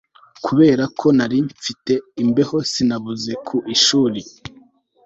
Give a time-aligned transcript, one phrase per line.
[0.45, 1.93] Kubera ko nari mfite
[2.23, 4.21] imbeho sinabuze ku ishuri